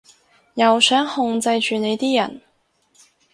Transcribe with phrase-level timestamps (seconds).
[0.55, 2.41] 又想控制住你啲人